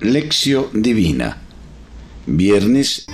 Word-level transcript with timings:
Lección 0.00 0.66
Divina. 0.74 1.38
Viernes. 2.26 3.06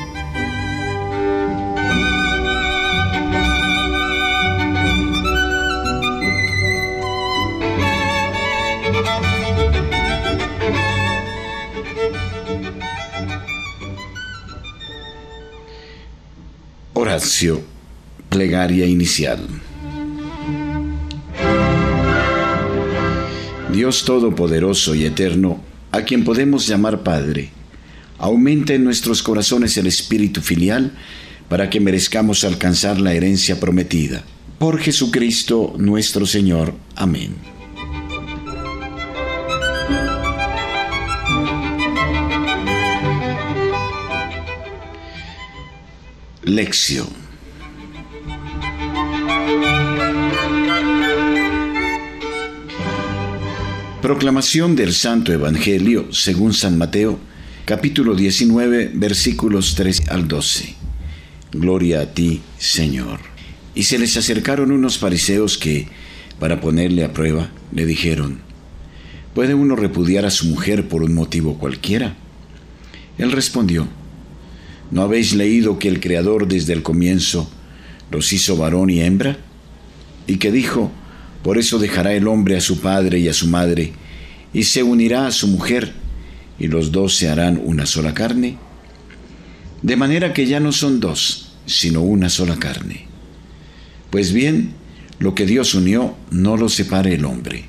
Horacio. 16.95 17.63
Plegaria 18.29 18.87
inicial. 18.87 19.47
Dios 23.73 24.05
Todopoderoso 24.05 24.95
y 24.95 25.05
Eterno, 25.05 25.61
a 25.93 26.03
quien 26.03 26.25
podemos 26.25 26.67
llamar 26.67 27.03
Padre, 27.03 27.51
aumenta 28.19 28.75
en 28.75 28.83
nuestros 28.83 29.23
corazones 29.23 29.77
el 29.77 29.87
espíritu 29.87 30.41
filial 30.41 30.93
para 31.49 31.69
que 31.69 31.81
merezcamos 31.81 32.45
alcanzar 32.45 32.99
la 32.99 33.13
herencia 33.13 33.61
prometida. 33.61 34.25
Por 34.59 34.79
Jesucristo 34.81 35.75
nuestro 35.77 36.25
Señor. 36.25 36.75
Amén. 36.97 37.35
Lección 46.43 47.22
Proclamación 54.03 54.75
del 54.75 54.95
Santo 54.95 55.33
Evangelio 55.33 56.13
según 56.13 56.55
San 56.55 56.77
Mateo, 56.77 57.21
capítulo 57.65 58.17
19, 58.17 58.91
versículos 58.95 59.77
3 59.77 60.09
al 60.09 60.27
12. 60.27 60.75
Gloria 61.53 62.01
a 62.01 62.07
ti, 62.13 62.41
Señor. 62.59 63.21
Y 63.77 63.85
se 63.85 64.01
les 64.01 64.17
acercaron 64.17 64.73
unos 64.73 64.99
fariseos 64.99 65.57
que, 65.57 65.87
para 66.41 66.61
ponerle 66.61 67.05
a 67.05 67.13
prueba, 67.13 67.53
le 67.71 67.87
dijeron, 67.87 68.41
¿puede 69.37 69.55
uno 69.55 69.77
repudiar 69.77 70.27
a 70.27 70.31
su 70.31 70.47
mujer 70.47 70.89
por 70.89 71.05
un 71.05 71.15
motivo 71.15 71.57
cualquiera? 71.57 72.17
Él 73.19 73.31
respondió, 73.31 73.87
¿no 74.91 75.03
habéis 75.03 75.33
leído 75.33 75.79
que 75.79 75.87
el 75.87 76.01
Creador 76.01 76.49
desde 76.49 76.73
el 76.73 76.83
comienzo 76.83 77.49
los 78.11 78.33
hizo 78.33 78.57
varón 78.57 78.91
y 78.91 79.01
hembra? 79.01 79.39
Y 80.27 80.39
que 80.39 80.51
dijo, 80.51 80.91
por 81.43 81.59
eso 81.59 81.79
dejará 81.79 82.13
el 82.15 82.29
hombre 82.29 82.57
a 82.57 82.61
su 82.61 82.81
padre 82.81 83.19
y 83.19 83.29
a 83.29 83.33
su 83.33 83.49
madre, 83.49 83.93
y 84.53 84.65
se 84.65 84.83
unirá 84.83 85.27
a 85.27 85.33
su 85.33 85.49
mujer, 85.49 85.93
y 86.59 86.69
los 86.69 86.93
dos 86.93 87.17
se 87.17 87.29
harán 87.29 87.61
una 87.65 87.87
sola 87.87 88.15
carne. 88.15 88.59
De 89.83 89.97
manera 89.97 90.33
que 90.33 90.47
ya 90.47 90.61
no 90.61 90.73
son 90.73 91.01
dos, 91.01 91.53
sino 91.67 92.03
una 92.03 92.29
sola 92.29 92.57
carne. 92.59 93.07
Pues 94.11 94.33
bien, 94.33 94.75
lo 95.19 95.35
que 95.35 95.47
Dios 95.47 95.75
unió, 95.75 96.17
no 96.31 96.57
lo 96.57 96.69
separe 96.69 97.15
el 97.15 97.25
hombre. 97.25 97.65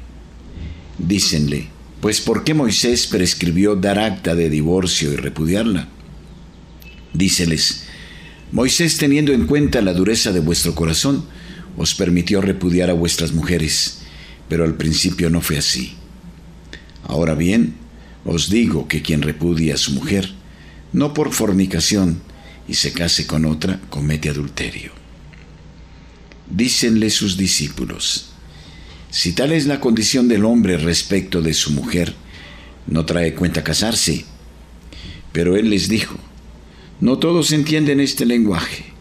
Dícenle, 1.00 1.68
pues 2.02 2.22
¿por 2.22 2.44
qué 2.44 2.54
Moisés 2.54 3.08
prescribió 3.08 3.76
dar 3.76 3.98
acta 3.98 4.36
de 4.36 4.50
divorcio 4.50 5.14
y 5.14 5.16
repudiarla? 5.16 5.88
Díceles, 7.14 7.86
Moisés 8.52 8.98
teniendo 8.98 9.32
en 9.34 9.48
cuenta 9.48 9.82
la 9.82 9.94
dureza 9.94 10.32
de 10.32 10.40
vuestro 10.40 10.76
corazón, 10.76 11.26
os 11.78 11.96
permitió 11.96 12.42
repudiar 12.42 12.90
a 12.90 12.94
vuestras 12.94 13.34
mujeres, 13.34 14.00
pero 14.48 14.64
al 14.64 14.76
principio 14.76 15.30
no 15.30 15.42
fue 15.42 15.58
así. 15.58 15.94
Ahora 17.04 17.36
bien, 17.36 17.76
os 18.26 18.50
digo 18.50 18.88
que 18.88 19.02
quien 19.02 19.22
repudia 19.22 19.76
a 19.76 19.78
su 19.78 19.92
mujer, 19.92 20.32
no 20.92 21.14
por 21.14 21.34
fornicación, 21.34 22.22
y 22.68 22.76
se 22.76 22.94
case 22.94 23.28
con 23.28 23.46
otra, 23.46 23.82
comete 23.90 24.30
adulterio. 24.30 24.92
Dícenle 26.50 27.10
sus 27.10 27.36
discípulos, 27.36 28.30
si 29.10 29.34
tal 29.34 29.52
es 29.52 29.66
la 29.66 29.80
condición 29.80 30.28
del 30.28 30.46
hombre 30.46 30.78
respecto 30.78 31.42
de 31.42 31.54
su 31.54 31.72
mujer, 31.72 32.16
no 32.88 33.06
trae 33.06 33.34
cuenta 33.34 33.64
casarse. 33.64 34.26
Pero 35.32 35.56
él 35.56 35.70
les 35.70 35.88
dijo, 35.88 36.18
no 37.00 37.18
todos 37.18 37.52
entienden 37.52 38.00
este 38.00 38.26
lenguaje 38.26 38.93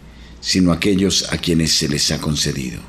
sino 0.43 0.73
aquellos 0.73 1.33
a 1.33 1.39
quienes 1.39 1.73
se 1.73 1.89
les 1.89 2.11
ha 2.11 2.21
concedido. 2.21 2.81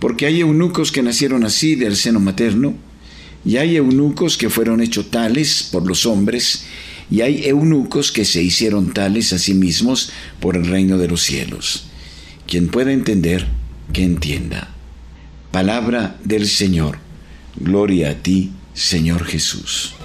Porque 0.00 0.26
hay 0.26 0.40
eunucos 0.40 0.90
que 0.90 1.02
nacieron 1.02 1.44
así 1.44 1.76
del 1.76 1.94
seno 1.94 2.18
materno, 2.18 2.74
y 3.44 3.58
hay 3.58 3.76
eunucos 3.76 4.36
que 4.36 4.50
fueron 4.50 4.80
hechos 4.80 5.10
tales 5.12 5.68
por 5.70 5.86
los 5.86 6.06
hombres, 6.06 6.64
y 7.10 7.20
hay 7.20 7.46
eunucos 7.46 8.10
que 8.10 8.24
se 8.24 8.42
hicieron 8.42 8.92
tales 8.92 9.32
a 9.32 9.38
sí 9.38 9.54
mismos 9.54 10.10
por 10.40 10.56
el 10.56 10.66
reino 10.66 10.98
de 10.98 11.06
los 11.06 11.22
cielos. 11.22 11.84
Quien 12.48 12.68
pueda 12.68 12.92
entender, 12.92 13.46
que 13.92 14.02
entienda. 14.02 14.74
Palabra 15.52 16.18
del 16.24 16.48
Señor. 16.48 16.98
Gloria 17.58 18.10
a 18.10 18.14
ti, 18.14 18.50
Señor 18.74 19.24
Jesús. 19.24 19.95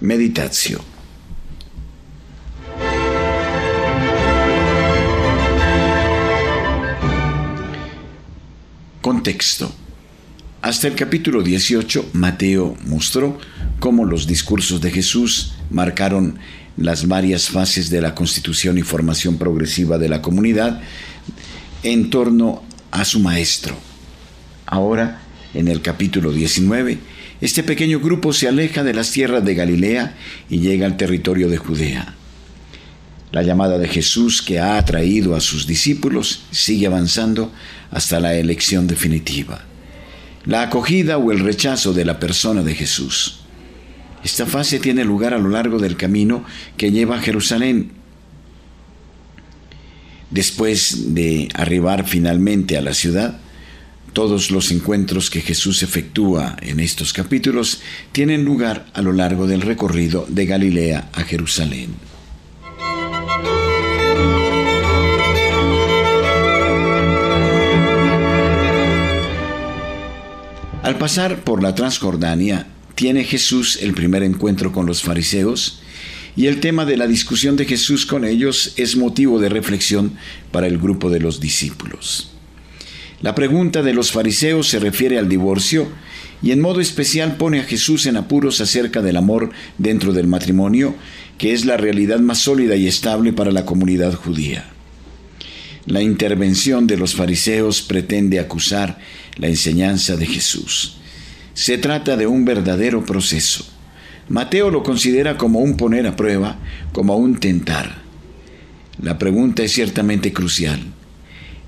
Meditación. 0.00 0.82
Contexto. 9.00 9.72
Hasta 10.60 10.88
el 10.88 10.96
capítulo 10.96 11.42
18, 11.42 12.10
Mateo 12.12 12.76
mostró 12.86 13.38
cómo 13.80 14.04
los 14.04 14.26
discursos 14.26 14.82
de 14.82 14.90
Jesús 14.90 15.54
marcaron 15.70 16.38
las 16.76 17.08
varias 17.08 17.48
fases 17.48 17.88
de 17.88 18.02
la 18.02 18.14
constitución 18.14 18.76
y 18.76 18.82
formación 18.82 19.38
progresiva 19.38 19.96
de 19.96 20.10
la 20.10 20.20
comunidad 20.20 20.82
en 21.82 22.10
torno 22.10 22.62
a 22.90 23.06
su 23.06 23.20
maestro. 23.20 23.76
Ahora, 24.66 25.22
en 25.54 25.68
el 25.68 25.80
capítulo 25.80 26.32
19, 26.32 26.98
este 27.40 27.62
pequeño 27.62 28.00
grupo 28.00 28.32
se 28.32 28.48
aleja 28.48 28.82
de 28.82 28.94
las 28.94 29.10
tierras 29.10 29.44
de 29.44 29.54
Galilea 29.54 30.16
y 30.48 30.60
llega 30.60 30.86
al 30.86 30.96
territorio 30.96 31.48
de 31.48 31.58
Judea. 31.58 32.14
La 33.32 33.42
llamada 33.42 33.76
de 33.78 33.88
Jesús 33.88 34.40
que 34.40 34.58
ha 34.58 34.78
atraído 34.78 35.34
a 35.34 35.40
sus 35.40 35.66
discípulos 35.66 36.44
sigue 36.50 36.86
avanzando 36.86 37.52
hasta 37.90 38.20
la 38.20 38.34
elección 38.34 38.86
definitiva. 38.86 39.64
La 40.46 40.62
acogida 40.62 41.18
o 41.18 41.32
el 41.32 41.40
rechazo 41.40 41.92
de 41.92 42.04
la 42.04 42.18
persona 42.18 42.62
de 42.62 42.74
Jesús. 42.74 43.40
Esta 44.24 44.46
fase 44.46 44.78
tiene 44.78 45.04
lugar 45.04 45.34
a 45.34 45.38
lo 45.38 45.48
largo 45.50 45.78
del 45.78 45.96
camino 45.96 46.44
que 46.76 46.92
lleva 46.92 47.16
a 47.16 47.20
Jerusalén. 47.20 47.92
Después 50.30 51.14
de 51.14 51.48
arribar 51.54 52.06
finalmente 52.06 52.76
a 52.76 52.82
la 52.82 52.94
ciudad, 52.94 53.38
todos 54.16 54.50
los 54.50 54.70
encuentros 54.70 55.28
que 55.28 55.42
Jesús 55.42 55.82
efectúa 55.82 56.56
en 56.62 56.80
estos 56.80 57.12
capítulos 57.12 57.82
tienen 58.12 58.46
lugar 58.46 58.86
a 58.94 59.02
lo 59.02 59.12
largo 59.12 59.46
del 59.46 59.60
recorrido 59.60 60.24
de 60.26 60.46
Galilea 60.46 61.10
a 61.12 61.22
Jerusalén. 61.22 61.90
Al 70.82 70.96
pasar 70.96 71.44
por 71.44 71.62
la 71.62 71.74
Transjordania, 71.74 72.68
tiene 72.94 73.22
Jesús 73.22 73.78
el 73.82 73.92
primer 73.92 74.22
encuentro 74.22 74.72
con 74.72 74.86
los 74.86 75.02
fariseos 75.02 75.82
y 76.36 76.46
el 76.46 76.60
tema 76.60 76.86
de 76.86 76.96
la 76.96 77.06
discusión 77.06 77.56
de 77.56 77.66
Jesús 77.66 78.06
con 78.06 78.24
ellos 78.24 78.72
es 78.78 78.96
motivo 78.96 79.38
de 79.40 79.50
reflexión 79.50 80.14
para 80.52 80.68
el 80.68 80.78
grupo 80.78 81.10
de 81.10 81.20
los 81.20 81.38
discípulos. 81.38 82.30
La 83.22 83.34
pregunta 83.34 83.82
de 83.82 83.94
los 83.94 84.12
fariseos 84.12 84.68
se 84.68 84.78
refiere 84.78 85.18
al 85.18 85.28
divorcio 85.28 85.88
y 86.42 86.50
en 86.50 86.60
modo 86.60 86.80
especial 86.80 87.36
pone 87.36 87.60
a 87.60 87.64
Jesús 87.64 88.04
en 88.06 88.16
apuros 88.16 88.60
acerca 88.60 89.00
del 89.00 89.16
amor 89.16 89.50
dentro 89.78 90.12
del 90.12 90.26
matrimonio, 90.26 90.94
que 91.38 91.52
es 91.52 91.64
la 91.64 91.78
realidad 91.78 92.18
más 92.18 92.38
sólida 92.38 92.76
y 92.76 92.86
estable 92.86 93.32
para 93.32 93.52
la 93.52 93.64
comunidad 93.64 94.12
judía. 94.12 94.66
La 95.86 96.02
intervención 96.02 96.86
de 96.86 96.98
los 96.98 97.14
fariseos 97.14 97.80
pretende 97.80 98.38
acusar 98.38 98.98
la 99.36 99.46
enseñanza 99.46 100.16
de 100.16 100.26
Jesús. 100.26 100.98
Se 101.54 101.78
trata 101.78 102.16
de 102.16 102.26
un 102.26 102.44
verdadero 102.44 103.06
proceso. 103.06 103.64
Mateo 104.28 104.70
lo 104.70 104.82
considera 104.82 105.38
como 105.38 105.60
un 105.60 105.76
poner 105.76 106.06
a 106.06 106.16
prueba, 106.16 106.58
como 106.92 107.16
un 107.16 107.38
tentar. 107.38 108.02
La 109.00 109.16
pregunta 109.16 109.62
es 109.62 109.72
ciertamente 109.72 110.32
crucial. 110.32 110.80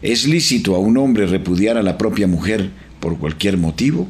¿Es 0.01 0.29
lícito 0.29 0.77
a 0.77 0.79
un 0.79 0.97
hombre 0.97 1.27
repudiar 1.27 1.77
a 1.77 1.83
la 1.83 1.99
propia 1.99 2.29
mujer 2.29 2.71
por 3.01 3.19
cualquier 3.19 3.57
motivo? 3.57 4.09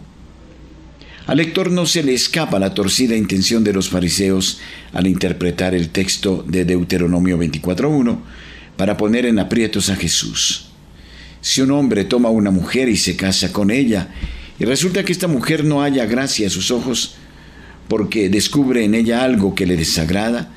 Al 1.27 1.39
lector 1.39 1.71
no 1.71 1.87
se 1.87 2.03
le 2.03 2.13
escapa 2.13 2.59
la 2.59 2.75
torcida 2.75 3.17
intención 3.17 3.65
de 3.65 3.73
los 3.73 3.89
fariseos 3.89 4.61
al 4.93 5.07
interpretar 5.07 5.75
el 5.75 5.89
texto 5.89 6.45
de 6.47 6.67
Deuteronomio 6.67 7.39
24.1 7.39 8.19
para 8.77 8.99
poner 8.99 9.25
en 9.25 9.39
aprietos 9.39 9.89
a 9.89 9.97
Jesús. 9.97 10.67
Si 11.41 11.63
un 11.63 11.71
hombre 11.71 12.05
toma 12.05 12.29
a 12.29 12.33
una 12.33 12.51
mujer 12.51 12.91
y 12.91 12.97
se 12.97 13.17
casa 13.17 13.51
con 13.53 13.71
ella, 13.71 14.09
y 14.59 14.65
resulta 14.65 15.05
que 15.05 15.13
esta 15.13 15.29
mujer 15.29 15.65
no 15.65 15.83
haya 15.83 16.05
gracia 16.05 16.49
a 16.49 16.51
sus 16.51 16.71
ojos, 16.71 17.15
porque 17.89 18.29
descubre 18.29 18.85
en 18.85 18.95
ella 18.95 19.23
algo 19.23 19.55
que 19.55 19.67
le 19.67 19.77
desagrada, 19.77 20.53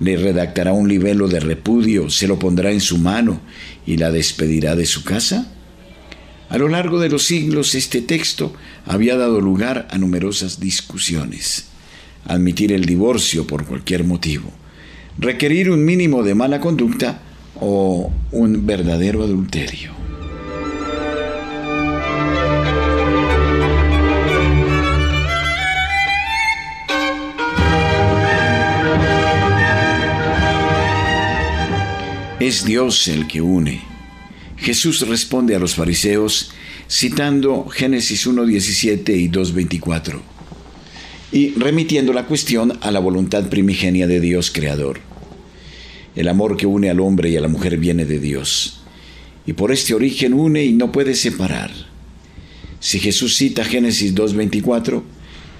le 0.00 0.16
redactará 0.16 0.72
un 0.72 0.88
libelo 0.88 1.28
de 1.28 1.40
repudio, 1.40 2.08
se 2.08 2.26
lo 2.26 2.38
pondrá 2.38 2.72
en 2.72 2.80
su 2.80 2.98
mano 2.98 3.40
y 3.86 3.98
la 3.98 4.10
despedirá 4.10 4.74
de 4.74 4.86
su 4.86 5.04
casa? 5.04 5.52
A 6.48 6.58
lo 6.58 6.68
largo 6.68 6.98
de 6.98 7.10
los 7.10 7.24
siglos 7.24 7.74
este 7.74 8.00
texto 8.00 8.54
había 8.86 9.16
dado 9.16 9.40
lugar 9.40 9.86
a 9.90 9.98
numerosas 9.98 10.58
discusiones. 10.58 11.66
Admitir 12.24 12.72
el 12.72 12.86
divorcio 12.86 13.46
por 13.46 13.66
cualquier 13.66 14.04
motivo, 14.04 14.50
requerir 15.18 15.70
un 15.70 15.84
mínimo 15.84 16.22
de 16.22 16.34
mala 16.34 16.60
conducta 16.60 17.20
o 17.60 18.10
un 18.32 18.66
verdadero 18.66 19.22
adulterio. 19.22 19.92
Es 32.50 32.64
Dios 32.64 33.06
el 33.06 33.28
que 33.28 33.40
une. 33.40 33.80
Jesús 34.56 35.06
responde 35.06 35.54
a 35.54 35.60
los 35.60 35.76
fariseos 35.76 36.50
citando 36.90 37.66
Génesis 37.68 38.26
1.17 38.26 39.16
y 39.16 39.28
2.24 39.28 40.20
y 41.30 41.50
remitiendo 41.50 42.12
la 42.12 42.26
cuestión 42.26 42.76
a 42.80 42.90
la 42.90 42.98
voluntad 42.98 43.48
primigenia 43.48 44.08
de 44.08 44.18
Dios 44.18 44.50
Creador. 44.50 44.98
El 46.16 46.26
amor 46.26 46.56
que 46.56 46.66
une 46.66 46.90
al 46.90 46.98
hombre 46.98 47.30
y 47.30 47.36
a 47.36 47.40
la 47.40 47.46
mujer 47.46 47.78
viene 47.78 48.04
de 48.04 48.18
Dios, 48.18 48.80
y 49.46 49.52
por 49.52 49.70
este 49.70 49.94
origen 49.94 50.34
une 50.34 50.64
y 50.64 50.72
no 50.72 50.90
puede 50.90 51.14
separar. 51.14 51.70
Si 52.80 52.98
Jesús 52.98 53.36
cita 53.36 53.64
Génesis 53.64 54.12
2.24, 54.12 55.04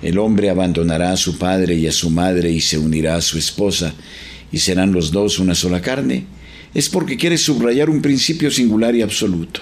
el 0.02 0.18
hombre 0.18 0.50
abandonará 0.50 1.12
a 1.12 1.16
su 1.16 1.38
padre 1.38 1.76
y 1.76 1.86
a 1.86 1.92
su 1.92 2.10
madre 2.10 2.50
y 2.50 2.60
se 2.60 2.78
unirá 2.78 3.14
a 3.14 3.20
su 3.20 3.38
esposa, 3.38 3.94
y 4.50 4.58
serán 4.58 4.90
los 4.90 5.12
dos 5.12 5.38
una 5.38 5.54
sola 5.54 5.80
carne, 5.80 6.26
es 6.74 6.88
porque 6.88 7.16
quiere 7.16 7.38
subrayar 7.38 7.90
un 7.90 8.02
principio 8.02 8.50
singular 8.50 8.94
y 8.94 9.02
absoluto. 9.02 9.60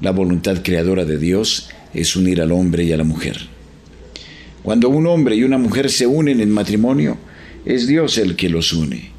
La 0.00 0.10
voluntad 0.10 0.62
creadora 0.62 1.04
de 1.04 1.18
Dios 1.18 1.68
es 1.94 2.16
unir 2.16 2.40
al 2.40 2.52
hombre 2.52 2.84
y 2.84 2.92
a 2.92 2.96
la 2.96 3.04
mujer. 3.04 3.38
Cuando 4.62 4.88
un 4.88 5.06
hombre 5.06 5.36
y 5.36 5.42
una 5.42 5.58
mujer 5.58 5.90
se 5.90 6.06
unen 6.06 6.40
en 6.40 6.50
matrimonio, 6.50 7.18
es 7.64 7.86
Dios 7.86 8.18
el 8.18 8.36
que 8.36 8.48
los 8.48 8.72
une. 8.72 9.10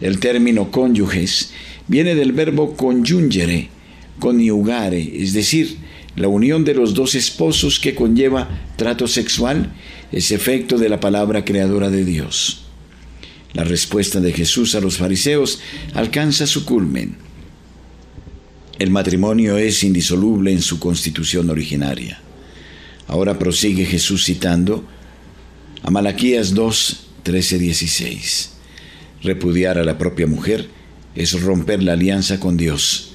El 0.00 0.18
término 0.20 0.70
cónyuges 0.70 1.52
viene 1.88 2.14
del 2.14 2.32
verbo 2.32 2.74
conyungere, 2.74 3.68
coniugare, 4.18 5.22
es 5.22 5.32
decir, 5.32 5.78
la 6.16 6.28
unión 6.28 6.64
de 6.64 6.74
los 6.74 6.94
dos 6.94 7.14
esposos 7.14 7.78
que 7.78 7.94
conlleva 7.94 8.48
trato 8.76 9.06
sexual 9.06 9.72
es 10.10 10.30
efecto 10.30 10.78
de 10.78 10.88
la 10.88 11.00
palabra 11.00 11.44
creadora 11.44 11.90
de 11.90 12.04
Dios. 12.04 12.67
La 13.54 13.64
respuesta 13.64 14.20
de 14.20 14.32
Jesús 14.32 14.74
a 14.74 14.80
los 14.80 14.98
fariseos 14.98 15.60
alcanza 15.94 16.46
su 16.46 16.64
culmen. 16.64 17.16
El 18.78 18.90
matrimonio 18.90 19.56
es 19.56 19.82
indisoluble 19.82 20.52
en 20.52 20.62
su 20.62 20.78
constitución 20.78 21.50
originaria. 21.50 22.20
Ahora 23.08 23.38
prosigue 23.38 23.86
Jesús 23.86 24.24
citando 24.24 24.86
a 25.82 25.90
Malaquías 25.90 26.54
2, 26.54 27.06
13, 27.22 27.58
16. 27.58 28.50
Repudiar 29.22 29.78
a 29.78 29.84
la 29.84 29.98
propia 29.98 30.26
mujer 30.26 30.68
es 31.14 31.40
romper 31.40 31.82
la 31.82 31.94
alianza 31.94 32.38
con 32.38 32.56
Dios, 32.56 33.10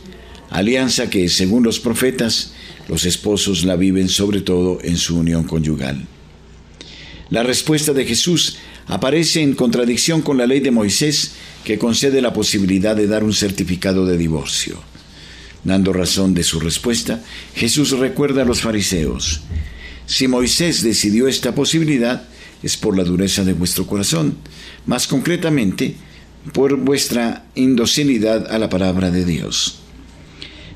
alianza 0.49 1.09
que, 1.09 1.29
según 1.29 1.63
los 1.63 1.79
profetas, 1.79 2.53
los 2.89 3.05
esposos 3.05 3.63
la 3.63 3.75
viven 3.75 4.09
sobre 4.09 4.41
todo 4.41 4.79
en 4.83 4.97
su 4.97 5.17
unión 5.17 5.45
conyugal. 5.45 6.05
La 7.29 7.43
respuesta 7.43 7.93
de 7.93 8.05
Jesús 8.05 8.57
aparece 8.87 9.41
en 9.41 9.53
contradicción 9.53 10.21
con 10.21 10.37
la 10.37 10.47
ley 10.47 10.59
de 10.59 10.71
Moisés 10.71 11.31
que 11.63 11.77
concede 11.77 12.21
la 12.21 12.33
posibilidad 12.33 12.95
de 12.95 13.07
dar 13.07 13.23
un 13.23 13.33
certificado 13.33 14.05
de 14.05 14.17
divorcio. 14.17 14.77
Dando 15.63 15.93
razón 15.93 16.33
de 16.33 16.43
su 16.43 16.59
respuesta, 16.59 17.23
Jesús 17.55 17.91
recuerda 17.91 18.41
a 18.41 18.45
los 18.45 18.61
fariseos, 18.61 19.41
si 20.05 20.27
Moisés 20.27 20.83
decidió 20.83 21.29
esta 21.29 21.55
posibilidad, 21.55 22.27
es 22.61 22.75
por 22.75 22.97
la 22.97 23.05
dureza 23.05 23.45
de 23.45 23.53
vuestro 23.53 23.87
corazón, 23.87 24.37
más 24.85 25.07
concretamente, 25.07 25.95
por 26.51 26.75
vuestra 26.75 27.45
indocilidad 27.55 28.51
a 28.51 28.59
la 28.59 28.67
palabra 28.67 29.11
de 29.11 29.23
Dios. 29.23 29.79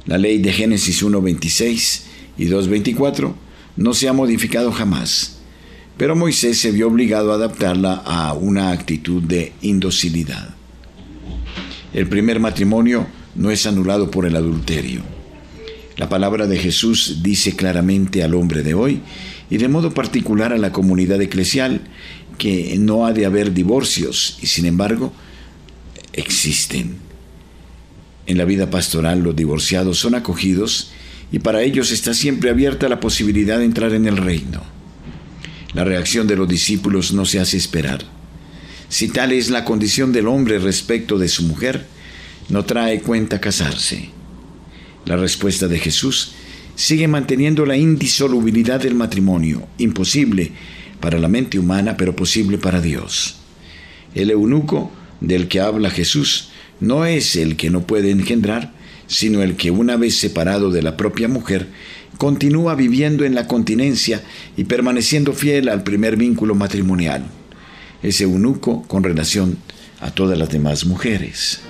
La 0.05 0.17
ley 0.17 0.37
de 0.37 0.53
Génesis 0.53 1.03
1.26 1.03 2.01
y 2.37 2.45
2.24 2.45 3.33
no 3.75 3.93
se 3.93 4.07
ha 4.07 4.13
modificado 4.13 4.71
jamás 4.71 5.36
pero 5.97 6.15
Moisés 6.15 6.59
se 6.59 6.71
vio 6.71 6.87
obligado 6.87 7.31
a 7.31 7.35
adaptarla 7.35 8.03
a 8.05 8.33
una 8.33 8.71
actitud 8.71 9.21
de 9.23 9.53
indocilidad. 9.61 10.55
El 11.93 12.07
primer 12.07 12.39
matrimonio 12.39 13.07
no 13.35 13.49
es 13.49 13.65
anulado 13.65 14.11
por 14.11 14.25
el 14.25 14.35
adulterio. 14.35 15.01
La 15.95 16.09
palabra 16.09 16.45
de 16.45 16.59
Jesús 16.59 17.19
dice 17.23 17.55
claramente 17.55 18.23
al 18.23 18.35
hombre 18.35 18.61
de 18.61 18.75
hoy 18.75 19.01
y 19.49 19.57
de 19.57 19.67
modo 19.67 19.93
particular 19.93 20.53
a 20.53 20.57
la 20.57 20.71
comunidad 20.71 21.19
eclesial 21.21 21.81
que 22.37 22.75
no 22.77 23.07
ha 23.07 23.13
de 23.13 23.25
haber 23.25 23.53
divorcios 23.53 24.37
y 24.41 24.45
sin 24.45 24.67
embargo 24.67 25.11
existen. 26.13 26.97
En 28.27 28.37
la 28.37 28.45
vida 28.45 28.69
pastoral 28.69 29.21
los 29.21 29.35
divorciados 29.35 29.97
son 29.97 30.13
acogidos 30.13 30.91
y 31.31 31.39
para 31.39 31.63
ellos 31.63 31.91
está 31.91 32.13
siempre 32.13 32.51
abierta 32.51 32.89
la 32.89 32.99
posibilidad 32.99 33.57
de 33.57 33.65
entrar 33.65 33.93
en 33.93 34.05
el 34.05 34.17
reino. 34.17 34.76
La 35.77 35.83
reacción 35.83 36.25
de 36.25 36.35
los 36.35 36.47
discípulos 36.47 37.13
no 37.13 37.23
se 37.23 37.39
hace 37.39 37.55
esperar. 37.55 38.03
Si 38.89 39.09
tal 39.09 39.31
es 39.31 39.51
la 39.51 39.63
condición 39.63 40.11
del 40.11 40.27
hombre 40.27 40.57
respecto 40.57 41.19
de 41.19 41.27
su 41.27 41.43
mujer, 41.43 41.85
no 42.49 42.65
trae 42.65 42.99
cuenta 43.01 43.39
casarse. 43.39 44.09
La 45.05 45.17
respuesta 45.17 45.67
de 45.67 45.77
Jesús 45.77 46.31
sigue 46.73 47.07
manteniendo 47.07 47.63
la 47.67 47.77
indisolubilidad 47.77 48.81
del 48.81 48.95
matrimonio, 48.95 49.67
imposible 49.77 50.51
para 50.99 51.19
la 51.19 51.27
mente 51.27 51.59
humana, 51.59 51.95
pero 51.95 52.15
posible 52.15 52.57
para 52.57 52.81
Dios. 52.81 53.35
El 54.15 54.31
eunuco 54.31 54.91
del 55.21 55.47
que 55.47 55.59
habla 55.59 55.91
Jesús 55.91 56.49
no 56.79 57.05
es 57.05 57.35
el 57.35 57.55
que 57.55 57.69
no 57.69 57.85
puede 57.85 58.09
engendrar, 58.09 58.73
sino 59.05 59.43
el 59.43 59.55
que 59.55 59.69
una 59.69 59.95
vez 59.95 60.17
separado 60.17 60.71
de 60.71 60.81
la 60.81 60.97
propia 60.97 61.27
mujer, 61.27 61.67
continúa 62.17 62.75
viviendo 62.75 63.25
en 63.25 63.35
la 63.35 63.47
continencia 63.47 64.21
y 64.55 64.65
permaneciendo 64.65 65.33
fiel 65.33 65.69
al 65.69 65.83
primer 65.83 66.17
vínculo 66.17 66.55
matrimonial, 66.55 67.25
ese 68.03 68.23
eunuco 68.23 68.83
con 68.87 69.03
relación 69.03 69.57
a 69.99 70.11
todas 70.11 70.37
las 70.37 70.49
demás 70.49 70.85
mujeres. 70.85 71.61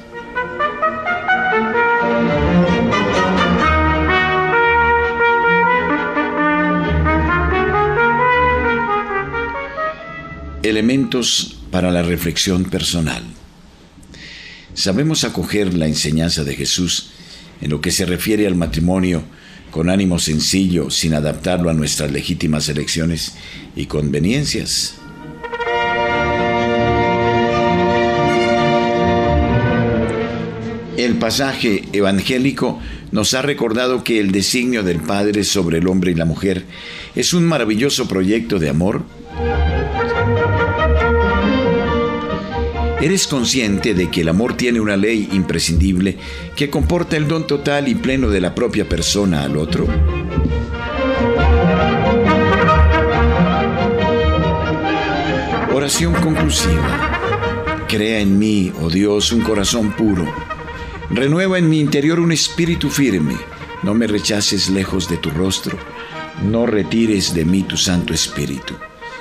Elementos 10.64 11.60
para 11.72 11.92
la 11.92 12.04
reflexión 12.04 12.66
personal. 12.66 13.24
Sabemos 14.74 15.24
acoger 15.24 15.74
la 15.74 15.88
enseñanza 15.88 16.44
de 16.44 16.56
Jesús 16.56 17.10
en 17.62 17.72
lo 17.72 17.82
que 17.82 17.92
se 17.92 18.06
refiere 18.06 18.48
al 18.48 18.56
matrimonio 18.56 19.24
con 19.72 19.90
ánimo 19.90 20.20
sencillo, 20.20 20.90
sin 20.90 21.14
adaptarlo 21.14 21.70
a 21.70 21.74
nuestras 21.74 22.12
legítimas 22.12 22.70
elecciones 22.70 23.36
y 23.76 23.86
conveniencias. 23.86 24.96
El 30.98 31.16
pasaje 31.16 31.84
evangélico 31.94 32.80
nos 33.12 33.34
ha 33.36 33.44
recordado 33.44 34.04
que 34.04 34.20
el 34.20 34.32
designio 34.32 34.84
del 34.84 35.00
Padre 35.00 35.44
sobre 35.44 35.78
el 35.78 35.88
hombre 35.88 36.12
y 36.12 36.16
la 36.16 36.26
mujer 36.26 36.66
es 37.16 37.34
un 37.34 37.44
maravilloso 37.46 38.08
proyecto 38.08 38.58
de 38.58 38.70
amor 38.70 39.04
¿Eres 43.00 43.28
consciente 43.28 43.94
de 43.94 44.10
que 44.10 44.22
el 44.22 44.30
amor 44.30 44.58
tiene 44.58 44.80
una 44.80 44.98
ley 44.98 45.30
imprescindible 45.32 46.18
que 46.56 46.72
comporta 46.72 47.16
el 47.16 47.28
don 47.28 47.46
total 47.46 47.88
y 47.88 47.94
pleno 47.94 48.30
de 48.30 48.42
la 48.42 48.56
propia 48.56 48.90
persona 48.90 49.44
al 49.44 49.56
otro? 49.56 49.88
Oración 55.72 56.16
conclusiva. 56.16 57.86
Crea 57.88 58.20
en 58.20 58.40
mí, 58.40 58.74
oh 58.82 58.90
Dios, 58.90 59.32
un 59.32 59.42
corazón 59.42 59.92
puro. 59.92 60.26
Renueva 61.12 61.60
en 61.60 61.70
mi 61.70 61.80
interior 61.80 62.20
un 62.20 62.32
espíritu 62.32 62.90
firme. 62.90 63.36
No 63.84 63.94
me 63.94 64.08
rechaces 64.08 64.70
lejos 64.70 65.08
de 65.08 65.18
tu 65.18 65.30
rostro. 65.30 65.78
no 66.44 66.66
retires 66.66 67.34
de 67.34 67.46
mí 67.46 67.64
tu 67.64 67.78
Santo 67.78 68.14
Espíritu. 68.14 68.76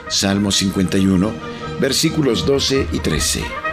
Salmo 0.09 0.51
51, 0.51 1.33
versículos 1.81 2.47
12 2.47 2.89
y 2.93 2.99
13. 3.01 3.66